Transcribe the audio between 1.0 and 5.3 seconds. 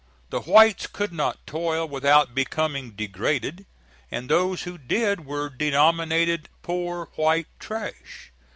not toil without becoming degraded, and those who did